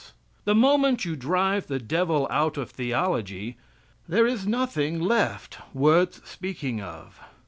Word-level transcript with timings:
The 0.45 0.55
moment 0.55 1.05
you 1.05 1.15
drive 1.15 1.67
the 1.67 1.77
devil 1.77 2.25
out 2.31 2.57
of 2.57 2.71
theology, 2.71 3.57
there 4.07 4.25
is 4.25 4.47
nothing 4.47 4.99
left 4.99 5.59
worth 5.75 6.27
speaking 6.27 6.81
of. 6.81 7.19